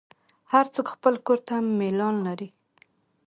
هر 0.51 0.65
څوک 0.73 0.87
خپل 0.95 1.13
کور 1.25 1.39
ته 1.47 1.55
میلان 1.79 2.15
لري. 2.27 2.49